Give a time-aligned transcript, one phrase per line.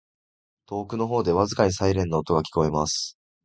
[0.67, 3.19] •遠くの方で、微かにサイレンの音が聞こえます。